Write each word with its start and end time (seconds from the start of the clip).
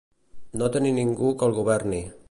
No 0.61 0.69
tenir 0.77 0.95
ningú 1.01 1.31
que 1.43 1.51
el 1.51 1.57
governi. 1.59 2.03